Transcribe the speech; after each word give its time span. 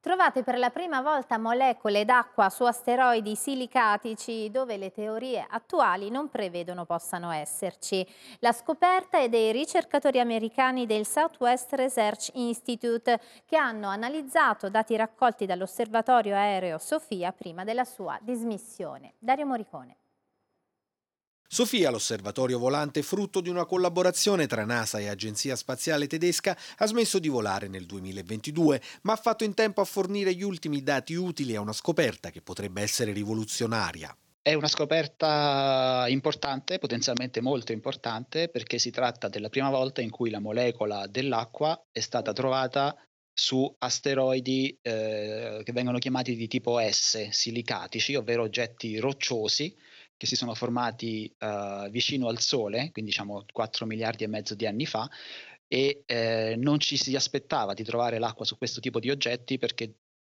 Trovate 0.00 0.42
per 0.42 0.56
la 0.56 0.70
prima 0.70 1.02
volta 1.02 1.36
molecole 1.36 2.06
d'acqua 2.06 2.48
su 2.48 2.64
asteroidi 2.64 3.36
silicatici 3.36 4.50
dove 4.50 4.78
le 4.78 4.90
teorie 4.92 5.46
attuali 5.46 6.08
non 6.08 6.30
prevedono 6.30 6.86
possano 6.86 7.30
esserci. 7.30 8.06
La 8.38 8.52
scoperta 8.52 9.18
è 9.18 9.28
dei 9.28 9.52
ricercatori 9.52 10.18
americani 10.18 10.86
del 10.86 11.04
Southwest 11.04 11.74
Research 11.74 12.30
Institute 12.32 13.20
che 13.44 13.58
hanno 13.58 13.88
analizzato 13.88 14.70
dati 14.70 14.96
raccolti 14.96 15.44
dall'osservatorio 15.44 16.34
aereo 16.34 16.78
Sofia 16.78 17.30
prima 17.32 17.64
della 17.64 17.84
sua 17.84 18.18
dismissione. 18.22 19.16
Dario 19.18 19.44
Moricone. 19.44 19.99
Sofia, 21.60 21.90
l'osservatorio 21.90 22.58
volante 22.58 23.02
frutto 23.02 23.42
di 23.42 23.50
una 23.50 23.66
collaborazione 23.66 24.46
tra 24.46 24.64
NASA 24.64 24.98
e 24.98 25.08
Agenzia 25.08 25.54
Spaziale 25.56 26.06
Tedesca, 26.06 26.56
ha 26.78 26.86
smesso 26.86 27.18
di 27.18 27.28
volare 27.28 27.68
nel 27.68 27.84
2022, 27.84 28.80
ma 29.02 29.12
ha 29.12 29.16
fatto 29.16 29.44
in 29.44 29.52
tempo 29.52 29.82
a 29.82 29.84
fornire 29.84 30.32
gli 30.32 30.42
ultimi 30.42 30.82
dati 30.82 31.12
utili 31.12 31.54
a 31.54 31.60
una 31.60 31.74
scoperta 31.74 32.30
che 32.30 32.40
potrebbe 32.40 32.80
essere 32.80 33.12
rivoluzionaria. 33.12 34.16
È 34.40 34.54
una 34.54 34.68
scoperta 34.68 36.06
importante, 36.08 36.78
potenzialmente 36.78 37.42
molto 37.42 37.72
importante, 37.72 38.48
perché 38.48 38.78
si 38.78 38.90
tratta 38.90 39.28
della 39.28 39.50
prima 39.50 39.68
volta 39.68 40.00
in 40.00 40.08
cui 40.08 40.30
la 40.30 40.40
molecola 40.40 41.06
dell'acqua 41.08 41.78
è 41.92 42.00
stata 42.00 42.32
trovata 42.32 42.96
su 43.34 43.70
asteroidi 43.80 44.78
eh, 44.80 45.60
che 45.62 45.72
vengono 45.72 45.98
chiamati 45.98 46.34
di 46.36 46.48
tipo 46.48 46.80
S, 46.80 47.28
silicatici, 47.28 48.14
ovvero 48.14 48.44
oggetti 48.44 48.96
rocciosi 48.96 49.76
che 50.20 50.26
si 50.26 50.36
sono 50.36 50.54
formati 50.54 51.34
uh, 51.38 51.88
vicino 51.88 52.28
al 52.28 52.40
Sole, 52.40 52.90
quindi 52.92 53.10
diciamo 53.10 53.46
4 53.50 53.86
miliardi 53.86 54.22
e 54.22 54.26
mezzo 54.26 54.54
di 54.54 54.66
anni 54.66 54.84
fa, 54.84 55.08
e 55.66 56.02
eh, 56.04 56.56
non 56.58 56.78
ci 56.78 56.98
si 56.98 57.16
aspettava 57.16 57.72
di 57.72 57.84
trovare 57.84 58.18
l'acqua 58.18 58.44
su 58.44 58.58
questo 58.58 58.80
tipo 58.80 59.00
di 59.00 59.08
oggetti 59.08 59.56
perché 59.56 59.94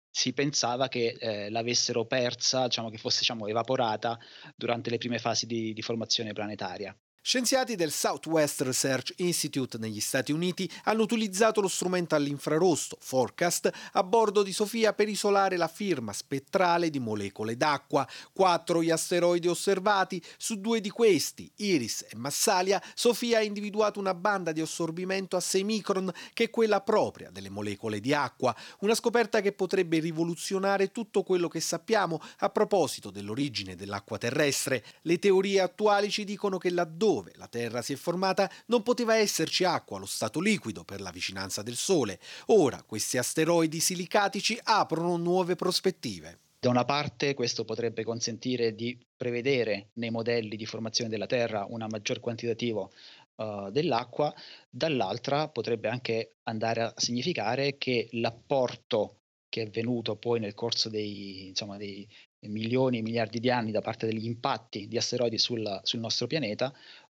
si 0.09 0.33
pensava 0.33 0.87
che 0.87 1.15
eh, 1.19 1.51
l'avessero 1.51 2.07
persa, 2.07 2.65
diciamo 2.65 2.89
che 2.89 2.97
fosse 2.97 3.19
diciamo, 3.19 3.45
evaporata 3.45 4.17
durante 4.55 4.89
le 4.89 4.97
prime 4.97 5.19
fasi 5.19 5.45
di, 5.45 5.71
di 5.71 5.81
formazione 5.83 6.33
planetaria. 6.33 6.97
Scienziati 7.27 7.75
del 7.75 7.91
Southwest 7.91 8.61
Research 8.61 9.13
Institute 9.15 9.79
negli 9.79 9.99
Stati 9.99 10.31
Uniti 10.31 10.69
hanno 10.83 11.01
utilizzato 11.01 11.59
lo 11.59 11.67
strumento 11.67 12.13
all'infrarosso 12.13 12.97
Forecast 12.99 13.71
a 13.93 14.03
bordo 14.03 14.43
di 14.43 14.53
Sofia 14.53 14.93
per 14.93 15.09
isolare 15.09 15.57
la 15.57 15.67
firma 15.67 16.13
spettrale 16.13 16.91
di 16.91 16.99
molecole 16.99 17.57
d'acqua. 17.57 18.07
Quattro 18.31 18.83
gli 18.83 18.91
asteroidi 18.91 19.47
osservati, 19.47 20.21
su 20.37 20.61
due 20.61 20.79
di 20.81 20.91
questi, 20.91 21.51
Iris 21.55 22.05
e 22.07 22.15
Massalia, 22.15 22.79
Sofia 22.93 23.39
ha 23.39 23.41
individuato 23.41 23.99
una 23.99 24.13
banda 24.13 24.51
di 24.51 24.61
assorbimento 24.61 25.35
a 25.35 25.39
6 25.39 25.63
micron 25.63 26.13
che 26.31 26.43
è 26.43 26.49
quella 26.51 26.81
propria 26.81 27.31
delle 27.31 27.49
molecole 27.49 28.01
di 28.01 28.13
acqua, 28.13 28.55
una 28.81 28.93
scoperta 28.93 29.41
che 29.41 29.51
potrebbe 29.51 29.97
rivoluzionare 29.97 30.91
tutto 30.91 31.23
quello 31.23 31.47
che 31.47 31.59
sappiamo 31.59 32.21
a 32.37 32.51
proposito 32.51 33.09
dell'origine 33.09 33.75
dell'acqua 33.75 34.19
terrestre. 34.19 34.85
Le 35.01 35.17
teorie 35.17 35.59
attuali 35.59 36.11
ci 36.11 36.23
dicono 36.23 36.59
che 36.59 36.69
laddove 36.69 37.13
dove 37.15 37.31
la 37.35 37.47
Terra 37.47 37.81
si 37.81 37.93
è 37.93 37.95
formata 37.95 38.49
non 38.67 38.83
poteva 38.83 39.15
esserci 39.15 39.63
acqua 39.63 39.97
allo 39.97 40.05
stato 40.05 40.41
liquido 40.41 40.83
per 40.83 40.99
la 40.99 41.11
vicinanza 41.11 41.61
del 41.61 41.75
Sole. 41.75 42.19
Ora 42.47 42.83
questi 42.83 43.17
asteroidi 43.17 43.79
silicatici 43.79 44.59
aprono 44.61 45.15
nuove 45.15 45.55
prospettive. 45.55 46.39
Da 46.59 46.69
una 46.69 46.83
parte 46.83 47.33
questo 47.33 47.63
potrebbe 47.63 48.03
consentire 48.03 48.73
di 48.75 48.97
prevedere 49.15 49.89
nei 49.93 50.09
modelli 50.09 50.57
di 50.57 50.65
formazione 50.65 51.09
della 51.09 51.27
Terra 51.27 51.65
un 51.69 51.85
maggior 51.89 52.19
quantitativo 52.19 52.91
uh, 53.35 53.69
dell'acqua, 53.69 54.33
dall'altra 54.69 55.47
potrebbe 55.47 55.87
anche 55.87 56.33
andare 56.43 56.81
a 56.81 56.93
significare 56.97 57.77
che 57.77 58.07
l'apporto 58.13 59.19
che 59.47 59.61
è 59.61 59.69
venuto 59.69 60.17
poi 60.17 60.39
nel 60.39 60.53
corso 60.53 60.89
dei, 60.89 61.47
insomma, 61.47 61.77
dei 61.77 62.05
milioni 62.47 62.97
e 62.97 63.01
miliardi 63.01 63.39
di 63.39 63.49
anni 63.49 63.71
da 63.71 63.81
parte 63.81 64.05
degli 64.05 64.25
impatti 64.25 64.87
di 64.87 64.97
asteroidi 64.97 65.37
sul, 65.37 65.79
sul 65.83 65.99
nostro 65.99 66.27
pianeta 66.27 66.73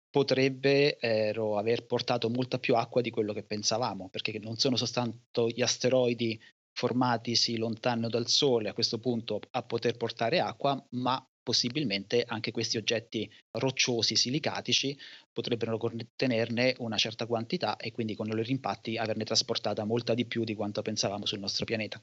potrebbero 0.10 1.58
aver 1.58 1.86
portato 1.86 2.30
molta 2.30 2.58
più 2.60 2.76
acqua 2.76 3.02
di 3.02 3.10
quello 3.10 3.34
che 3.34 3.44
pensavamo, 3.44 4.10
perché 4.10 4.38
non 4.40 4.58
sono 4.58 4.76
soltanto 4.76 5.48
gli 5.50 5.62
asteroidi 5.62 6.40
formatisi 6.72 7.58
lontano 7.58 8.10
dal 8.10 8.28
Sole 8.28 8.70
a 8.70 8.74
questo 8.74 9.00
punto 9.00 9.40
a 9.52 9.64
poter 9.64 9.98
portare 9.98 10.40
acqua, 10.40 10.82
ma 10.92 11.24
possibilmente 11.44 12.24
anche 12.28 12.52
questi 12.52 12.78
oggetti 12.78 13.30
rocciosi 13.52 14.16
silicatici 14.16 14.98
potrebbero 15.34 15.78
contenerne 15.78 16.76
una 16.80 16.98
certa 16.98 17.26
quantità 17.26 17.76
e 17.76 17.92
quindi 17.92 18.16
con 18.16 18.28
i 18.28 18.30
loro 18.30 18.50
impatti 18.50 18.98
averne 18.98 19.24
trasportata 19.24 19.84
molta 19.84 20.14
di 20.14 20.26
più 20.26 20.44
di 20.44 20.54
quanto 20.54 20.82
pensavamo 20.82 21.26
sul 21.26 21.40
nostro 21.40 21.66
pianeta. 21.66 22.02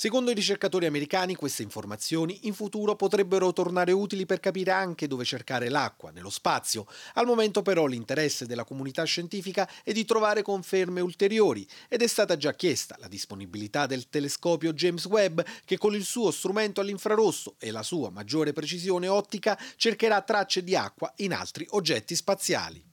Secondo 0.00 0.30
i 0.30 0.34
ricercatori 0.34 0.86
americani 0.86 1.34
queste 1.34 1.64
informazioni 1.64 2.46
in 2.46 2.54
futuro 2.54 2.94
potrebbero 2.94 3.52
tornare 3.52 3.90
utili 3.90 4.26
per 4.26 4.38
capire 4.38 4.70
anche 4.70 5.08
dove 5.08 5.24
cercare 5.24 5.68
l'acqua 5.68 6.12
nello 6.12 6.30
spazio. 6.30 6.86
Al 7.14 7.26
momento 7.26 7.62
però 7.62 7.84
l'interesse 7.86 8.46
della 8.46 8.62
comunità 8.62 9.02
scientifica 9.02 9.68
è 9.82 9.90
di 9.90 10.04
trovare 10.04 10.42
conferme 10.42 11.00
ulteriori 11.00 11.66
ed 11.88 12.02
è 12.02 12.06
stata 12.06 12.36
già 12.36 12.54
chiesta 12.54 12.94
la 13.00 13.08
disponibilità 13.08 13.86
del 13.86 14.08
telescopio 14.08 14.72
James 14.72 15.04
Webb 15.06 15.40
che 15.64 15.78
con 15.78 15.96
il 15.96 16.04
suo 16.04 16.30
strumento 16.30 16.80
all'infrarosso 16.80 17.56
e 17.58 17.72
la 17.72 17.82
sua 17.82 18.08
maggiore 18.08 18.52
precisione 18.52 19.08
ottica 19.08 19.58
cercherà 19.74 20.22
tracce 20.22 20.62
di 20.62 20.76
acqua 20.76 21.12
in 21.16 21.32
altri 21.32 21.66
oggetti 21.70 22.14
spaziali. 22.14 22.87